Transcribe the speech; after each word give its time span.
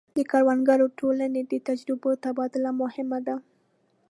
د 0.17 0.19
کروندګرو 0.31 0.87
ټولنې 0.99 1.41
د 1.51 1.53
تجربو 1.67 2.09
تبادله 2.23 2.71
مهمه 2.81 3.19
ده. 3.27 3.35